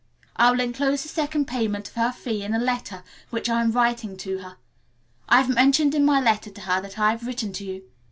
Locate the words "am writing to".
3.61-4.39